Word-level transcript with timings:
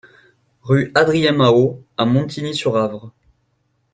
Rue 0.63 0.91
Adrien 0.95 1.31
Mahaut 1.33 1.85
à 1.95 2.05
Montigny-sur-Avre 2.05 3.13